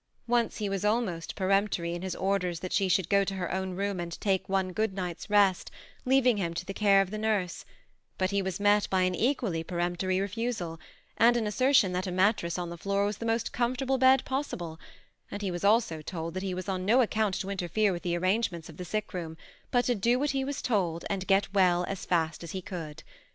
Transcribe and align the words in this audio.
Once 0.25 0.57
he 0.57 0.67
was 0.67 0.83
almost 0.83 1.35
peremptory 1.35 1.93
in 1.93 2.01
his 2.01 2.15
orders, 2.15 2.61
that 2.61 2.73
she 2.73 2.87
should 2.89 3.07
go 3.07 3.23
to 3.23 3.35
her 3.35 3.53
own 3.53 3.75
room 3.75 3.99
and 3.99 4.19
take 4.19 4.49
one 4.49 4.71
good 4.73 4.95
night's 4.95 5.29
rest, 5.29 5.69
leaving 6.05 6.37
him 6.37 6.55
to 6.55 6.65
the 6.65 6.73
care 6.73 7.01
of 7.03 7.11
the 7.11 7.19
nurse; 7.19 7.65
but 8.17 8.31
he 8.31 8.41
was 8.41 8.59
met 8.59 8.89
by 8.89 9.03
an 9.03 9.13
equally 9.13 9.63
peremptory 9.63 10.19
refusal, 10.19 10.79
and 11.17 11.37
an 11.37 11.45
assertion 11.45 11.91
that 11.91 12.07
a 12.07 12.11
mattress 12.11 12.57
on 12.57 12.71
the 12.71 12.79
floor 12.79 13.05
was 13.05 13.19
the 13.19 13.27
most 13.27 13.53
comfortable 13.53 13.99
bed 13.99 14.25
possible; 14.25 14.79
and 15.29 15.43
he 15.43 15.51
was 15.51 15.63
also 15.63 16.01
told, 16.01 16.33
that 16.33 16.41
he 16.41 16.55
was 16.55 16.67
on 16.67 16.83
no 16.83 17.03
account 17.03 17.35
to 17.39 17.51
interfere 17.51 17.91
with 17.91 18.01
the 18.01 18.17
arrangements 18.17 18.69
of 18.69 18.77
the 18.77 18.85
sick 18.85 19.13
room, 19.13 19.37
but 19.69 19.85
to 19.85 19.93
do 19.93 20.17
what 20.17 20.31
he 20.31 20.43
was 20.43 20.63
told, 20.63 21.05
and 21.11 21.27
get 21.27 21.53
well 21.53 21.83
as 21.87 22.05
fast 22.05 22.43
as 22.43 22.53
he 22.53 22.61
could. 22.63 23.03